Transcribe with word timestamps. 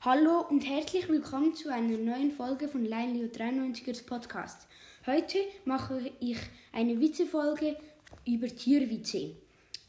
Hallo 0.00 0.42
und 0.48 0.60
herzlich 0.60 1.08
willkommen 1.08 1.56
zu 1.56 1.72
einer 1.72 1.98
neuen 1.98 2.30
Folge 2.30 2.68
von 2.68 2.84
Leinleo 2.84 3.26
93ers 3.26 4.06
Podcast. 4.06 4.68
Heute 5.04 5.38
mache 5.64 6.12
ich 6.20 6.38
eine 6.72 7.00
Witzefolge 7.00 7.76
über 8.24 8.46
Tierwitze. 8.46 9.34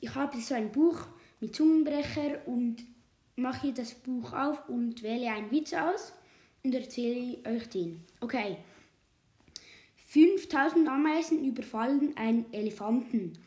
Ich 0.02 0.16
habe 0.16 0.42
so 0.42 0.56
ein 0.56 0.72
Buch 0.72 1.00
mit 1.40 1.56
Zungenbrecher 1.56 2.40
und 2.48 2.78
mache 3.36 3.72
das 3.72 3.94
Buch 3.94 4.34
auf 4.34 4.68
und 4.68 5.04
wähle 5.04 5.30
einen 5.30 5.52
Witz 5.52 5.74
aus 5.74 6.12
und 6.64 6.74
erzähle 6.74 7.38
euch 7.48 7.70
den. 7.70 8.04
Okay. 8.20 8.58
5000 10.08 10.90
Ameisen 10.90 11.46
überfallen 11.46 12.18
einen 12.18 12.52
Elefanten. 12.52 13.38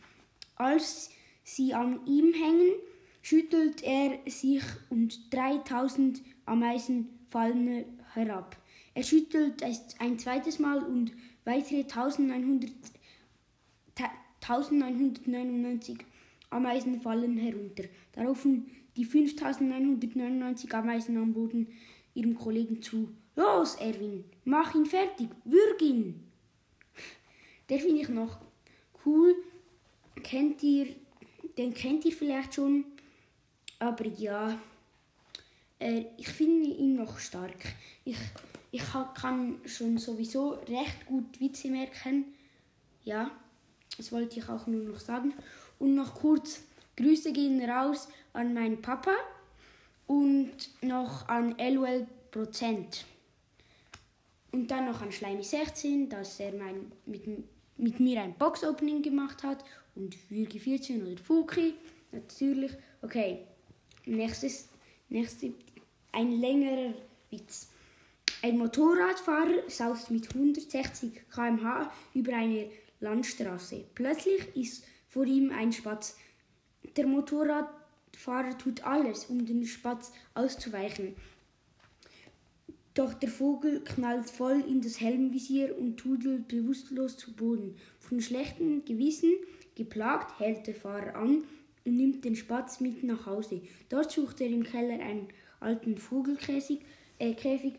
Als 0.54 1.10
sie 1.42 1.74
an 1.74 2.06
ihm 2.06 2.32
hängen, 2.32 2.74
schüttelt 3.20 3.82
er 3.82 4.20
sich 4.30 4.62
und 4.90 5.34
3000 5.34 6.22
Ameisen 6.46 7.08
fallen 7.30 7.84
herab. 8.14 8.56
Er 8.94 9.02
schüttelt 9.02 9.62
es 9.62 9.80
ein 9.98 10.18
zweites 10.18 10.58
Mal 10.58 10.82
und 10.82 11.12
weitere 11.44 11.82
1900, 11.82 12.70
1999 14.40 15.98
Ameisen 16.50 17.00
fallen 17.00 17.38
herunter. 17.38 17.84
Daraufhin 18.12 18.66
die 18.96 19.04
5999 19.04 20.74
Ameisen 20.74 21.16
am 21.16 21.32
Boden 21.32 21.68
ihrem 22.14 22.34
Kollegen 22.34 22.82
zu. 22.82 23.08
Los, 23.34 23.76
Erwin, 23.76 24.24
mach 24.44 24.74
ihn 24.74 24.84
fertig, 24.84 25.28
würg 25.44 25.80
ihn! 25.80 26.28
Der 27.70 27.78
finde 27.78 28.02
ich 28.02 28.08
noch 28.10 28.38
cool. 29.06 29.34
Kennt 30.22 30.62
ihr, 30.62 30.94
den 31.56 31.72
kennt 31.72 32.04
ihr 32.04 32.12
vielleicht 32.12 32.54
schon. 32.54 32.84
Aber 33.78 34.06
ja, 34.06 34.58
äh, 35.82 36.06
ich 36.16 36.28
finde 36.28 36.68
ihn 36.68 36.96
noch 36.96 37.18
stark. 37.18 37.74
Ich, 38.04 38.16
ich 38.70 38.82
kann 39.14 39.60
schon 39.66 39.98
sowieso 39.98 40.52
recht 40.68 41.06
gut 41.06 41.40
Witze 41.40 41.68
merken. 41.68 42.26
Ja, 43.04 43.30
das 43.96 44.12
wollte 44.12 44.38
ich 44.38 44.48
auch 44.48 44.66
nur 44.66 44.84
noch 44.84 45.00
sagen. 45.00 45.34
Und 45.78 45.94
noch 45.94 46.14
kurz, 46.14 46.62
Grüße 46.96 47.32
gehen 47.32 47.62
raus 47.68 48.08
an 48.32 48.54
meinen 48.54 48.80
Papa 48.80 49.12
und 50.06 50.52
noch 50.82 51.28
an 51.28 51.56
LOL 51.58 52.06
Prozent. 52.30 53.04
Und 54.52 54.70
dann 54.70 54.86
noch 54.86 55.00
an 55.00 55.10
Schleimi16, 55.10 56.08
dass 56.08 56.38
er 56.38 56.52
mein, 56.52 56.92
mit, 57.06 57.22
mit 57.78 58.00
mir 58.00 58.22
ein 58.22 58.34
Box-Opening 58.34 59.02
gemacht 59.02 59.42
hat. 59.42 59.64
Und 59.94 60.16
Würgi 60.30 60.58
14 60.58 61.06
oder 61.06 61.18
Fuki, 61.18 61.74
natürlich. 62.12 62.72
Okay, 63.02 63.46
nächstes, 64.06 64.68
nächstes 65.08 65.52
ein 66.12 66.32
längerer 66.40 66.94
Witz. 67.30 67.68
Ein 68.42 68.58
Motorradfahrer 68.58 69.68
saust 69.68 70.10
mit 70.10 70.34
160 70.34 71.22
km/h 71.30 71.92
über 72.14 72.34
eine 72.34 72.70
Landstraße. 73.00 73.84
Plötzlich 73.94 74.56
ist 74.56 74.84
vor 75.08 75.24
ihm 75.24 75.50
ein 75.50 75.72
Spatz. 75.72 76.16
Der 76.96 77.06
Motorradfahrer 77.06 78.58
tut 78.58 78.84
alles, 78.84 79.26
um 79.26 79.46
den 79.46 79.64
Spatz 79.64 80.12
auszuweichen. 80.34 81.14
Doch 82.94 83.14
der 83.14 83.30
Vogel 83.30 83.82
knallt 83.82 84.28
voll 84.28 84.62
in 84.68 84.82
das 84.82 85.00
Helmvisier 85.00 85.78
und 85.78 85.96
tudelt 85.96 86.48
bewusstlos 86.48 87.16
zu 87.16 87.32
Boden. 87.32 87.76
Von 87.98 88.20
schlechtem 88.20 88.84
Gewissen 88.84 89.32
geplagt 89.74 90.38
hält 90.38 90.66
der 90.66 90.74
Fahrer 90.74 91.14
an 91.14 91.44
und 91.86 91.96
nimmt 91.96 92.24
den 92.24 92.36
Spatz 92.36 92.80
mit 92.80 93.02
nach 93.02 93.24
Hause. 93.24 93.62
Dort 93.88 94.10
sucht 94.10 94.40
er 94.42 94.48
im 94.48 94.62
Keller 94.62 95.02
einen 95.02 95.28
alten 95.62 95.96
Vogelkäfig, 95.96 96.80
äh, 97.18 97.34
Käfig, 97.34 97.74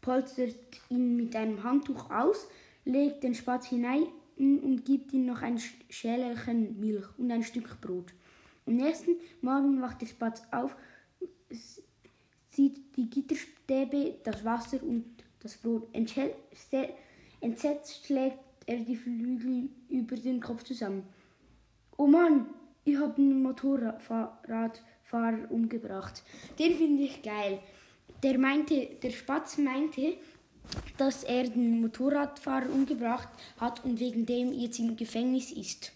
polstert 0.00 0.56
ihn 0.88 1.16
mit 1.16 1.34
einem 1.36 1.62
Handtuch 1.62 2.10
aus, 2.10 2.48
legt 2.84 3.22
den 3.24 3.34
Spatz 3.34 3.66
hinein 3.66 4.06
und 4.38 4.84
gibt 4.84 5.12
ihm 5.12 5.26
noch 5.26 5.42
ein 5.42 5.58
Schälchen 5.88 6.78
Milch 6.78 7.06
und 7.18 7.30
ein 7.30 7.42
Stück 7.42 7.80
Brot. 7.80 8.12
Am 8.66 8.76
nächsten 8.76 9.16
Morgen 9.40 9.80
wacht 9.80 10.02
der 10.02 10.06
Spatz 10.06 10.42
auf, 10.50 10.76
sieht 12.50 12.96
die 12.96 13.08
Gitterstäbe, 13.08 14.18
das 14.24 14.44
Wasser 14.44 14.82
und 14.82 15.04
das 15.40 15.56
Brot. 15.56 15.88
Entsetzt 17.40 18.06
schlägt 18.06 18.38
er 18.66 18.78
die 18.78 18.96
Flügel 18.96 19.68
über 19.88 20.16
den 20.16 20.40
Kopf 20.40 20.64
zusammen. 20.64 21.04
Oh 21.96 22.06
Mann, 22.06 22.46
ich 22.84 22.96
habe 22.96 23.16
einen 23.16 23.42
Motorradfahrer 25.06 25.50
umgebracht. 25.50 26.22
Den 26.58 26.76
finde 26.76 27.04
ich 27.04 27.22
geil. 27.22 27.60
Der 28.22 28.38
meinte, 28.38 28.86
der 29.02 29.10
Spatz 29.10 29.58
meinte, 29.58 30.16
dass 30.98 31.24
er 31.24 31.44
den 31.44 31.80
Motorradfahrer 31.80 32.70
umgebracht 32.70 33.28
hat 33.58 33.84
und 33.84 34.00
wegen 34.00 34.26
dem 34.26 34.52
jetzt 34.52 34.78
im 34.78 34.96
Gefängnis 34.96 35.52
ist. 35.52 35.92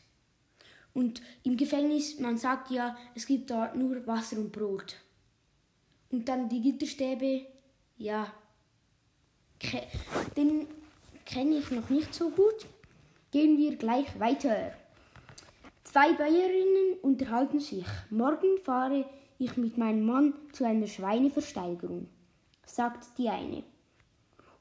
Und 0.92 1.22
im 1.44 1.56
Gefängnis, 1.56 2.18
man 2.18 2.36
sagt 2.36 2.70
ja, 2.70 2.96
es 3.14 3.26
gibt 3.26 3.50
da 3.50 3.74
nur 3.74 4.06
Wasser 4.06 4.38
und 4.38 4.52
Brot. 4.52 4.96
Und 6.10 6.28
dann 6.28 6.48
die 6.48 6.60
Gitterstäbe, 6.60 7.46
ja, 7.96 8.32
den 10.36 10.66
kenne 11.24 11.58
ich 11.58 11.70
noch 11.70 11.90
nicht 11.90 12.12
so 12.14 12.30
gut. 12.30 12.66
Gehen 13.30 13.56
wir 13.58 13.76
gleich 13.76 14.18
weiter. 14.18 14.72
Zwei 15.90 16.12
Bäuerinnen 16.12 17.00
unterhalten 17.02 17.58
sich. 17.58 17.84
Morgen 18.10 18.58
fahre 18.62 19.04
ich 19.40 19.56
mit 19.56 19.76
meinem 19.76 20.06
Mann 20.06 20.34
zu 20.52 20.64
einer 20.64 20.86
Schweineversteigerung, 20.86 22.06
sagt 22.64 23.18
die 23.18 23.28
eine. 23.28 23.64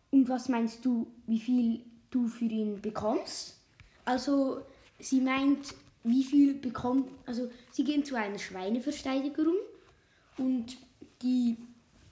Und 0.10 0.28
was 0.28 0.50
meinst 0.50 0.84
du, 0.84 1.06
wie 1.28 1.40
viel 1.40 1.86
du 2.10 2.28
für 2.28 2.46
ihn 2.46 2.82
bekommst? 2.82 3.62
Also, 4.06 4.62
sie 4.98 5.22
meint, 5.22 5.76
wie 6.04 6.24
viel 6.24 6.56
bekommt, 6.56 7.12
also 7.28 7.52
sie 7.70 7.84
gehen 7.84 8.04
zu 8.04 8.16
einer 8.16 8.40
Schweineversteigerung 8.40 9.58
und 10.40 10.78
die, 11.22 11.58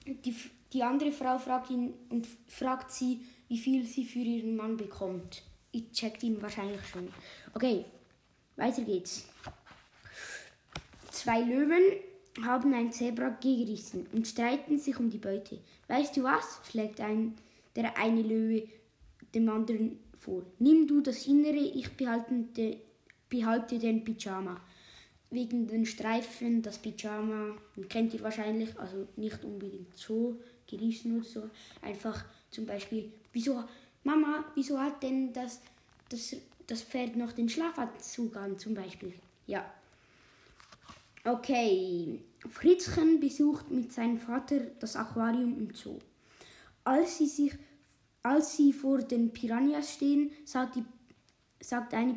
die, 0.06 0.36
die 0.72 0.84
andere 0.84 1.12
Frau 1.12 1.40
fragt 1.40 1.72
ihn 1.72 1.96
und 2.10 2.28
fragt 2.46 2.92
sie, 2.92 3.22
wie 3.48 3.58
viel 3.58 3.84
sie 3.84 4.06
für 4.06 4.20
ihren 4.20 4.56
Mann 4.56 4.78
bekommt. 4.78 5.42
Ich 5.72 5.92
checkt 5.92 6.22
ihn 6.22 6.40
wahrscheinlich 6.40 6.86
schon. 6.86 7.08
Okay, 7.56 7.84
weiter 8.58 8.82
geht's. 8.82 9.26
Zwei 11.12 11.42
Löwen 11.42 11.84
haben 12.46 12.74
ein 12.74 12.92
Zebra 12.92 13.30
gerissen 13.42 14.06
und 14.12 14.28
streiten 14.28 14.78
sich 14.78 15.00
um 15.00 15.10
die 15.10 15.18
Beute. 15.18 15.60
Weißt 15.88 16.18
du 16.18 16.24
was? 16.24 16.60
schlägt 16.70 17.00
ein, 17.02 17.36
der 17.76 17.98
eine 17.98 18.22
Löwe 18.22 18.68
dem 19.34 19.50
anderen 19.50 20.00
vor. 20.18 20.44
Nimm 20.60 20.88
du 20.88 21.02
das 21.02 21.26
Innere, 21.28 21.58
ich 21.58 21.92
behalte, 21.94 22.78
behalte 23.30 23.80
den 23.80 24.04
Pyjama. 24.04 24.60
Wegen 25.30 25.68
den 25.68 25.86
Streifen, 25.86 26.62
das 26.62 26.78
Pyjama, 26.78 27.58
kennt 27.90 28.14
ihr 28.14 28.22
wahrscheinlich, 28.22 28.78
also 28.80 29.08
nicht 29.18 29.44
unbedingt 29.44 29.98
so 29.98 30.40
gerissen 30.66 31.18
oder 31.18 31.26
so. 31.26 31.50
Einfach 31.82 32.24
zum 32.50 32.66
Beispiel, 32.66 33.12
wieso, 33.34 33.64
Mama, 34.04 34.46
wieso 34.56 34.80
hat 34.80 35.04
denn 35.04 35.34
das, 35.34 35.60
das 36.10 36.36
das 36.68 36.84
Pferd 36.84 37.16
noch 37.16 37.32
den 37.32 37.50
Schlafanzug 37.50 38.36
an 38.36 38.60
zum 38.60 38.76
Beispiel. 38.76 39.14
Ja. 39.48 39.66
Okay. 41.24 42.22
Fritzchen 42.50 43.20
besucht 43.20 43.72
mit 43.72 43.92
seinem 43.92 44.20
Vater 44.20 44.60
das 44.80 44.96
Aquarium 44.96 45.58
im 45.58 45.74
Zoo. 45.74 45.98
Als 46.84 47.18
sie, 47.18 47.28
sich, 47.28 47.54
als 48.24 48.56
sie 48.56 48.72
vor 48.72 49.00
den 49.00 49.34
Piranhas 49.34 49.94
stehen, 49.94 50.32
sagt, 50.46 50.76
die, 50.76 50.86
sagt 51.60 51.94
eine 51.94 52.14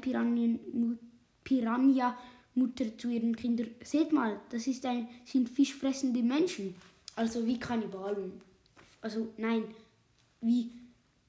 Piranha-Mutter 1.45 2.99
zu 2.99 3.09
ihren 3.09 3.35
Kindern, 3.35 3.71
seht 3.83 4.13
mal, 4.13 4.41
das 4.51 4.67
ist 4.67 4.85
ein, 4.87 5.09
sind 5.25 5.49
fischfressende 5.49 6.23
Menschen. 6.23 6.77
Also 7.17 7.45
wie 7.47 7.59
Kannibalen. 7.59 8.41
Also 9.01 9.33
nein, 9.37 9.65
wie, 10.41 10.71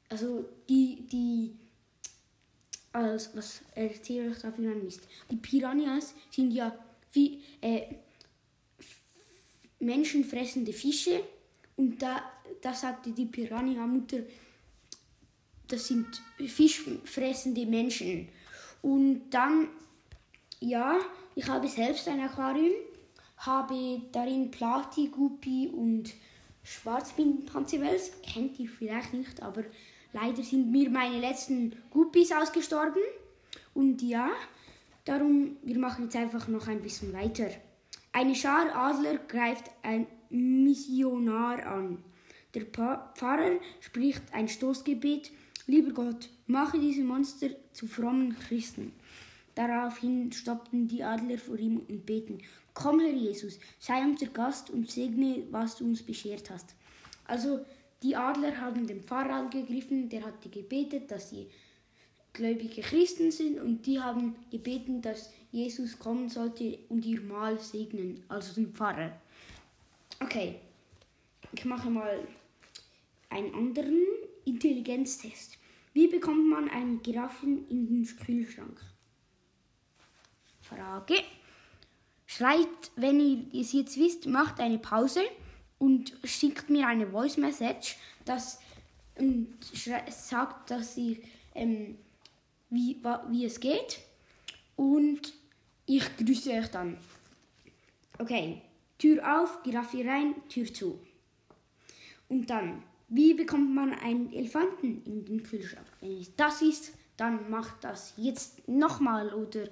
also 0.09 0.45
die, 0.69 1.07
die 1.11 1.55
als 2.93 3.35
was 3.35 3.61
erzähle 3.75 4.31
ich 4.31 4.39
dafür 4.39 4.71
ein 4.71 4.83
Mist. 4.83 5.07
Die 5.29 5.37
Piranhas 5.37 6.13
sind 6.29 6.51
ja 6.51 6.73
wie, 7.13 7.41
äh, 7.61 7.95
menschenfressende 9.79 10.73
Fische 10.73 11.23
und 11.75 12.01
da, 12.01 12.21
da 12.61 12.73
sagte 12.73 13.11
die 13.11 13.25
Piranha-Mutter, 13.25 14.19
das 15.67 15.87
sind 15.87 16.21
fischfressende 16.37 17.65
Menschen. 17.65 18.29
Und 18.81 19.29
dann, 19.29 19.69
ja, 20.59 20.99
ich 21.35 21.47
habe 21.47 21.67
selbst 21.67 22.07
ein 22.07 22.19
Aquarium, 22.19 22.73
habe 23.37 24.01
darin 24.11 24.51
Plati, 24.51 25.07
Guppi 25.07 25.69
und 25.73 26.13
Schwarzbienenpanzerwels, 26.63 28.11
kennt 28.21 28.59
ihr 28.59 28.69
vielleicht 28.69 29.13
nicht, 29.13 29.41
aber 29.41 29.63
Leider 30.13 30.43
sind 30.43 30.71
mir 30.71 30.89
meine 30.89 31.19
letzten 31.19 31.75
Guppies 31.89 32.31
ausgestorben. 32.31 33.01
Und 33.73 34.01
ja, 34.01 34.29
darum, 35.05 35.57
wir 35.63 35.79
machen 35.79 36.05
jetzt 36.05 36.15
einfach 36.15 36.47
noch 36.47 36.67
ein 36.67 36.81
bisschen 36.81 37.13
weiter. 37.13 37.49
Eine 38.11 38.35
Schar 38.35 38.75
Adler 38.75 39.19
greift 39.19 39.71
ein 39.83 40.07
Missionar 40.29 41.65
an. 41.65 42.03
Der 42.53 42.65
Pfarrer 42.65 43.59
spricht 43.79 44.21
ein 44.33 44.49
Stoßgebet. 44.49 45.31
Lieber 45.67 45.91
Gott, 45.91 46.29
mache 46.47 46.77
diese 46.79 47.03
Monster 47.03 47.49
zu 47.71 47.87
frommen 47.87 48.37
Christen. 48.37 48.91
Daraufhin 49.55 50.31
stoppten 50.31 50.87
die 50.87 51.03
Adler 51.03 51.37
vor 51.37 51.57
ihm 51.57 51.77
und 51.87 52.05
beten. 52.05 52.39
Komm, 52.73 52.99
Herr 52.99 53.13
Jesus, 53.13 53.59
sei 53.79 54.01
unser 54.01 54.27
Gast 54.27 54.69
und 54.69 54.89
segne, 54.89 55.43
was 55.51 55.77
du 55.77 55.85
uns 55.85 56.03
beschert 56.03 56.49
hast. 56.49 56.75
Also 57.25 57.65
die 58.03 58.15
Adler 58.15 58.59
haben 58.59 58.87
den 58.87 59.03
Pfarrer 59.03 59.35
angegriffen, 59.35 60.09
der 60.09 60.25
hatte 60.25 60.49
gebetet, 60.49 61.11
dass 61.11 61.29
sie 61.29 61.47
gläubige 62.33 62.81
Christen 62.81 63.31
sind 63.31 63.59
und 63.59 63.85
die 63.85 63.99
haben 63.99 64.35
gebeten, 64.49 65.01
dass 65.01 65.31
Jesus 65.51 65.99
kommen 65.99 66.29
sollte 66.29 66.79
und 66.89 67.05
ihr 67.05 67.21
Mal 67.21 67.59
segnen, 67.59 68.23
also 68.29 68.53
den 68.53 68.73
Pfarrer. 68.73 69.11
Okay, 70.19 70.59
ich 71.51 71.65
mache 71.65 71.89
mal 71.89 72.27
einen 73.29 73.53
anderen 73.53 74.01
Intelligenztest. 74.45 75.57
Wie 75.93 76.07
bekommt 76.07 76.47
man 76.47 76.69
einen 76.69 77.01
Giraffen 77.01 77.67
in 77.69 77.87
den 77.87 78.17
Kühlschrank? 78.17 78.79
Frage. 80.61 81.15
Schreibt, 82.25 82.91
wenn 82.95 83.19
ihr 83.19 83.61
es 83.61 83.73
jetzt 83.73 83.97
wisst, 83.97 84.25
macht 84.25 84.61
eine 84.61 84.79
Pause 84.79 85.21
und 85.81 86.13
schickt 86.23 86.69
mir 86.69 86.87
eine 86.87 87.07
Voice 87.07 87.37
Message, 87.37 87.97
das 88.23 88.59
und 89.15 89.57
sagt, 90.09 90.69
dass 90.69 90.95
ihr 90.95 91.17
ähm, 91.55 91.97
wie, 92.69 92.97
wie 93.29 93.45
es 93.45 93.59
geht 93.59 93.99
und 94.75 95.33
ich 95.87 96.03
grüße 96.17 96.51
euch 96.51 96.67
dann. 96.67 96.97
Okay, 98.19 98.61
Tür 98.99 99.41
auf, 99.41 99.63
Giraffe 99.63 100.05
rein, 100.05 100.35
Tür 100.47 100.71
zu. 100.71 100.99
Und 102.29 102.49
dann, 102.51 102.83
wie 103.09 103.33
bekommt 103.33 103.73
man 103.73 103.93
einen 103.95 104.31
Elefanten 104.31 105.01
in 105.05 105.25
den 105.25 105.41
Kühlschrank? 105.41 105.87
Wenn 105.99 106.19
es 106.19 106.35
das 106.35 106.61
ist, 106.61 106.93
dann 107.17 107.49
macht 107.49 107.83
das 107.83 108.13
jetzt 108.17 108.67
nochmal 108.67 109.33
oder 109.33 109.67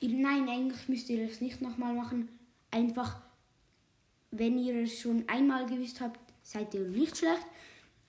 nein, 0.00 0.48
eigentlich 0.48 0.88
müsst 0.88 1.08
ihr 1.08 1.24
es 1.24 1.40
nicht 1.40 1.62
nochmal 1.62 1.94
machen. 1.94 2.28
Einfach, 2.72 3.22
wenn 4.30 4.58
ihr 4.58 4.82
es 4.82 5.00
schon 5.00 5.24
einmal 5.28 5.66
gewusst 5.66 6.00
habt, 6.00 6.20
seid 6.42 6.74
ihr 6.74 6.88
nicht 6.88 7.16
schlecht. 7.16 7.46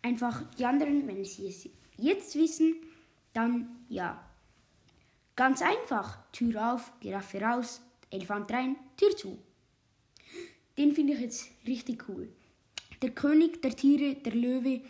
Einfach 0.02 0.44
die 0.58 0.66
anderen, 0.66 1.08
wenn 1.08 1.24
sie 1.26 1.48
es 1.48 1.70
jetzt 1.98 2.36
wissen, 2.36 2.76
dann 3.34 3.84
ja. 3.90 4.24
Ganz 5.36 5.62
einfach. 5.62 6.20
Tür 6.32 6.74
auf, 6.74 6.92
Giraffe 7.00 7.42
raus, 7.42 7.82
Elefant 8.10 8.52
rein, 8.52 8.76
Tür 8.98 9.16
zu. 9.16 9.38
Den 10.78 10.94
finde 10.94 11.14
ich 11.14 11.20
jetzt 11.20 11.50
richtig 11.68 12.08
cool. 12.10 12.30
Der 13.02 13.12
König 13.12 13.62
der 13.62 13.76
Tiere, 13.76 14.16
der 14.16 14.34
Löwe, 14.34 14.82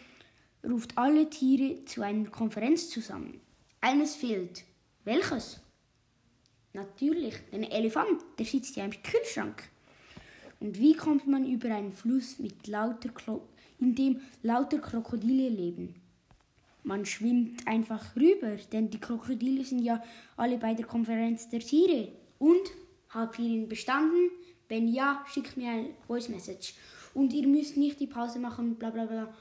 ruft 0.64 0.98
alle 0.98 1.30
Tiere 1.30 1.86
zu 1.86 2.02
einer 2.02 2.30
Konferenz 2.30 2.90
zusammen. 2.90 3.40
Eines 3.82 4.16
fehlt. 4.16 4.66
Welches? 5.06 5.62
Natürlich, 6.74 7.36
der 7.52 7.72
Elefant, 7.72 8.22
der 8.38 8.46
sitzt 8.46 8.76
ja 8.76 8.86
im 8.86 8.92
Kühlschrank. 8.92 9.70
Und 10.60 10.78
wie 10.80 10.94
kommt 10.94 11.28
man 11.28 11.50
über 11.50 11.74
einen 11.74 11.94
Fluss 11.94 12.40
mit 12.40 12.68
lauter 12.68 13.10
Klo 13.10 13.42
in 13.80 13.96
dem 13.96 14.22
lauter 14.44 14.80
Krokodile 14.80 15.50
leben? 15.50 15.96
Man 16.84 17.06
schwimmt 17.06 17.68
einfach 17.68 18.16
rüber, 18.16 18.58
denn 18.72 18.90
die 18.90 19.00
Krokodile 19.00 19.64
sind 19.64 19.80
ja 19.80 20.04
alle 20.38 20.58
bei 20.58 20.74
der 20.74 20.86
Konferenz 20.86 21.50
der 21.50 21.60
Tiere. 21.60 22.12
Und 22.40 22.72
habt 23.10 23.40
ihr 23.40 23.46
ihn 23.46 23.70
bestanden? 23.70 24.30
Wenn 24.68 24.88
ja, 24.88 25.26
schickt 25.32 25.58
mir 25.58 25.72
ein 25.72 25.88
Voice 26.08 26.30
Message. 26.30 26.74
Und 27.14 27.34
ihr 27.34 27.48
müsst 27.48 27.76
nicht 27.76 28.00
die 28.00 28.08
Pause 28.08 28.40
machen, 28.40 28.76
bla 28.76 28.90
bla 28.90 29.06
bla. 29.06 29.34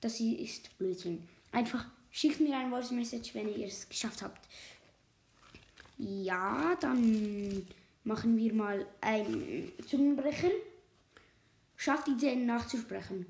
Das 0.00 0.20
ist 0.20 0.76
Blödsinn. 0.78 1.22
Einfach 1.52 1.86
schickt 2.10 2.40
mir 2.40 2.56
ein 2.56 2.70
Voice 2.70 2.90
Message, 2.92 3.34
wenn 3.34 3.48
ihr 3.48 3.66
es 3.66 3.88
geschafft 3.88 4.22
habt. 4.22 4.48
Ja, 5.98 6.76
dann 6.80 7.66
machen 8.10 8.36
wir 8.36 8.52
mal 8.52 8.86
einen 9.00 9.70
Zungenbrecher. 9.86 10.50
Schafft 11.76 12.08
ihr 12.08 12.16
den 12.16 12.44
nachzusprechen? 12.44 13.24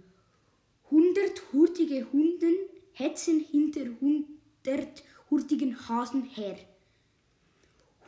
100 0.85 1.53
hurtige 1.53 2.11
Hunden 2.11 2.55
hetzen 2.95 3.41
hinter 3.41 3.85
hundert 4.01 5.05
hurtigen 5.29 5.77
Hasen 5.87 6.23
her. 6.23 6.57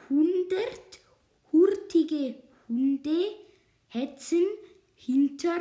Hundert 0.08 1.00
hurtige 1.52 2.36
Hunde 2.66 3.20
hetzen 3.88 4.46
hinter 4.94 5.60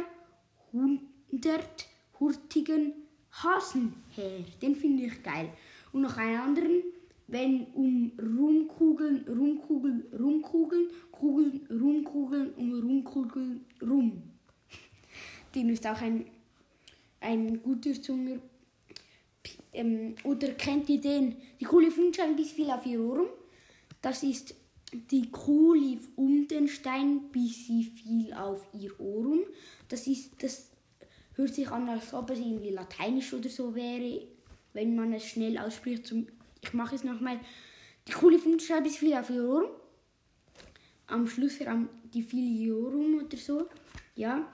hundert 0.72 1.90
hurtigen 2.22 2.94
Hasen 3.32 4.02
her. 4.16 4.46
Den 4.62 4.78
finde 4.78 5.08
ich 5.08 5.22
geil. 5.22 5.50
Und 5.92 6.04
noch 6.04 6.16
einen 6.16 6.40
anderen, 6.40 6.84
wenn 7.32 7.66
um 7.74 8.12
Rumkugeln, 8.20 9.26
Rumkugeln, 9.28 10.04
Rumkugeln, 10.18 10.88
Kugeln, 11.12 11.68
Rumkugeln, 11.70 12.54
um 12.56 12.74
Rumkugeln, 12.74 13.66
rum. 13.82 14.24
Den 15.56 15.70
ist 15.70 15.88
auch 15.88 16.02
ein, 16.02 16.26
ein 17.20 17.62
guter 17.64 18.00
Zunger 18.00 18.40
ähm, 19.74 20.16
oder 20.24 20.50
kennt 20.50 20.90
ihr 20.90 21.00
den? 21.00 21.38
Die 21.60 21.66
Kuh 21.66 21.80
lief 21.80 21.98
ein 21.98 22.36
bis 22.36 22.52
viel 22.52 22.70
auf 22.70 22.86
ihr 22.86 23.02
Ohren. 23.02 23.28
Das 24.02 24.24
ist 24.24 24.56
die 24.94 25.32
Kuh 25.32 25.74
lief 25.74 26.10
um 26.18 26.48
den 26.48 26.68
Stein, 26.68 27.32
bis 27.32 27.68
sie 27.68 27.86
fiel 27.86 28.34
auf 28.34 28.68
ihr 28.74 29.00
Ohren. 29.00 29.44
Das 29.88 30.06
ist, 30.08 30.32
das 30.44 30.70
hört 31.36 31.54
sich 31.54 31.70
an, 31.70 31.88
als 31.88 32.14
ob 32.14 32.30
es 32.30 32.40
irgendwie 32.40 32.72
lateinisch 32.72 33.34
oder 33.34 33.50
so 33.50 33.74
wäre, 33.74 34.28
wenn 34.74 34.96
man 34.96 35.14
es 35.14 35.26
schnell 35.26 35.58
ausspricht. 35.58 36.08
Zum, 36.08 36.28
ich 36.62 36.74
mache 36.74 36.96
es 36.96 37.04
nochmal. 37.04 37.40
Die 38.08 38.14
um 38.14 38.58
fiel 38.98 39.14
auf 39.14 39.30
ihr 39.30 39.44
Ohren. 39.44 39.70
Am 41.08 41.28
Schluss 41.28 41.62
am 41.62 41.90
die 42.14 42.24
Filiorum 42.24 43.22
oder 43.26 43.38
so. 43.38 43.68
Ja. 44.16 44.52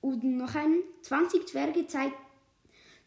Und 0.00 0.22
noch 0.24 0.54
ein 0.54 0.80
20 1.02 1.48
Zwerge 1.48 1.86
zeigt 1.86 2.14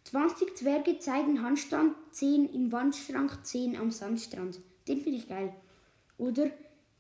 20 0.06 0.56
Zwerge 0.56 1.00
zeigen 1.00 1.44
Handstand, 1.44 1.94
10 2.12 2.54
im 2.54 2.72
Wandschrank, 2.72 3.46
10 3.46 3.76
am 3.76 3.92
Sandstrand. 3.92 4.62
Den 4.88 5.02
finde 5.02 5.20
ich 5.20 5.28
geil. 5.28 5.54
Oder 6.18 6.50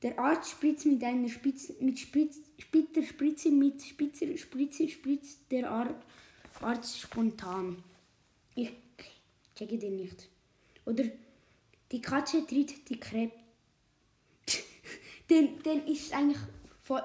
der 0.01 0.19
Arzt 0.19 0.51
spritzt 0.51 0.85
mit 0.85 1.01
einer 1.03 1.29
Spitz, 1.29 1.71
mit 1.79 1.97
Spritz, 1.99 2.37
Spitter 2.59 3.01
Spritze, 3.03 3.49
mit 3.49 3.81
Spitzer 3.81 4.37
Spritze 4.37 4.89
spritzt 4.89 5.49
der 5.51 5.71
Ar 5.71 5.95
Arzt 6.59 6.99
spontan. 6.99 7.81
Ich 8.55 8.73
checke 9.55 9.77
den 9.77 9.95
nicht. 9.95 10.27
Oder 10.87 11.03
die 11.91 12.01
Katze 12.01 12.47
tritt 12.47 12.89
die 12.89 12.99
Krebs. 12.99 13.35
den, 15.29 15.61
den 15.61 15.85
ist 15.85 16.13
eigentlich 16.13 16.39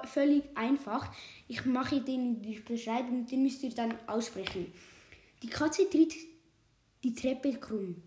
völlig 0.05 0.43
einfach. 0.55 1.13
Ich 1.49 1.65
mache 1.65 1.99
den 1.99 2.37
in 2.37 2.41
die 2.41 2.59
Beschreibung, 2.59 3.25
den 3.25 3.43
müsst 3.43 3.61
ihr 3.61 3.71
dann 3.71 3.97
aussprechen. 4.07 4.73
Die 5.41 5.49
Katze 5.49 5.89
tritt 5.89 6.15
die 7.03 7.13
Treppe 7.13 7.53
krumm. 7.59 8.01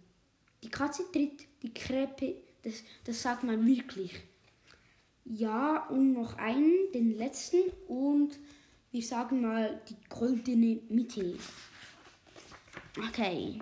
Die 0.65 0.71
Katze 0.71 1.03
tritt 1.13 1.47
die 1.63 1.75
Treppe, 1.75 2.37
das, 2.63 2.83
das 3.05 3.21
sagt 3.21 3.45
man 3.45 3.67
wirklich. 3.67 4.13
Ja, 5.27 5.87
und 5.89 6.15
noch 6.15 6.39
einen, 6.39 6.91
den 6.95 7.19
letzten, 7.19 7.61
und 7.87 8.39
wir 8.93 9.03
sagen 9.03 9.43
mal 9.43 9.83
die 9.91 9.97
goldene 10.09 10.81
Mitte. 10.89 11.39
Okay. 12.97 13.61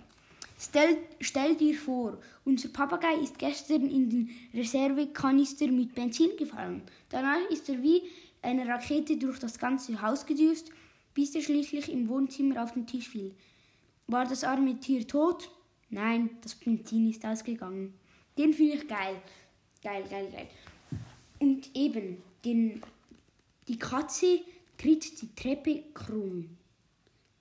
Stell, 0.59 0.99
stell 1.21 1.57
dir 1.57 1.75
vor, 1.75 2.19
unser 2.45 2.69
Papagei 2.69 3.17
ist 3.17 3.39
gestern 3.39 3.91
in 3.91 4.09
den 4.09 4.31
Reservekanister 4.55 5.67
mit 5.67 5.95
Benzin 5.95 6.37
gefallen. 6.37 6.83
Danach 7.09 7.51
ist 7.51 7.69
er 7.69 7.83
wie 7.83 8.03
eine 8.41 8.67
Rakete 8.67 9.17
durch 9.17 9.39
das 9.39 9.59
ganze 9.59 10.01
Haus 10.01 10.25
gedüst, 10.25 10.71
bis 11.13 11.35
er 11.35 11.43
schließlich 11.43 11.91
im 11.91 12.09
Wohnzimmer 12.09 12.63
auf 12.63 12.73
den 12.73 12.87
Tisch 12.87 13.09
fiel. 13.09 13.35
War 14.07 14.25
das 14.27 14.45
arme 14.45 14.79
Tier 14.79 15.07
tot? 15.07 15.51
Nein, 15.91 16.31
das 16.43 16.55
Benzin 16.55 17.09
ist 17.09 17.25
ausgegangen. 17.25 17.95
Den 18.37 18.53
finde 18.53 18.75
ich 18.75 18.89
geil. 18.89 19.21
Geil, 19.83 20.05
geil, 20.09 20.29
geil. 20.31 20.49
Und 21.39 21.71
eben, 21.75 22.23
den, 22.45 22.83
die 23.69 23.79
Katze 23.79 24.41
tritt 24.77 25.21
die 25.21 25.35
Treppe 25.35 25.85
krumm. 25.95 26.57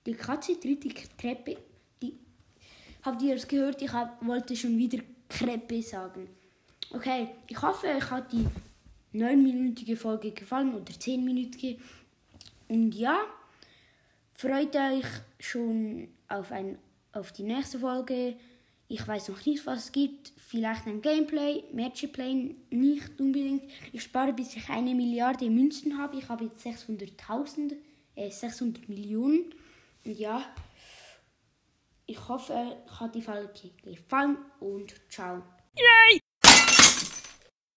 Die 0.06 0.14
Katze 0.14 0.58
tritt 0.58 0.84
die 0.84 0.94
Treppe. 1.18 1.56
Die, 2.02 2.14
habt 3.04 3.22
ihr 3.22 3.36
es 3.36 3.46
gehört? 3.46 3.82
Ich 3.82 3.92
hab, 3.92 4.24
wollte 4.24 4.56
schon 4.56 4.76
wieder 4.76 4.98
Kreppe 5.28 5.82
sagen. 5.82 6.28
Okay, 6.90 7.28
ich 7.48 7.60
hoffe, 7.60 7.88
euch 7.88 8.10
hat 8.10 8.32
die 8.32 8.46
neunminütige 9.12 9.96
Folge 9.96 10.32
gefallen 10.32 10.74
oder 10.74 10.92
zehnminütige. 10.98 11.80
Und 12.68 12.94
ja, 12.94 13.18
freut 14.32 14.74
euch 14.76 15.06
schon 15.38 16.08
auf, 16.28 16.52
ein, 16.52 16.78
auf 17.12 17.32
die 17.32 17.42
nächste 17.42 17.78
Folge. 17.78 18.36
Ich 18.88 19.06
weiß 19.06 19.28
noch 19.30 19.44
nicht, 19.44 19.66
was 19.66 19.86
es 19.86 19.92
gibt. 19.92 20.32
Vielleicht 20.36 20.86
ein 20.86 21.00
Gameplay, 21.00 21.64
Matchplay, 21.72 22.54
nicht 22.70 23.18
unbedingt. 23.18 23.62
Ich 23.92 24.02
spare, 24.02 24.32
bis 24.32 24.54
ich 24.56 24.68
eine 24.68 24.94
Milliarde 24.94 25.48
Münzen 25.48 25.98
habe. 25.98 26.18
Ich 26.18 26.28
habe 26.28 26.44
jetzt 26.44 26.64
600.000, 26.64 27.74
äh, 28.14 28.30
600 28.30 28.88
Millionen. 28.88 29.54
Und 30.04 30.18
ja, 30.18 30.44
ich 32.06 32.28
hoffe, 32.28 32.52
euch 32.52 33.00
hat 33.00 33.14
die 33.14 33.22
Folge 33.22 33.70
gefallen 33.82 34.38
und 34.60 34.94
ciao. 35.10 35.42
Yay! 35.76 36.23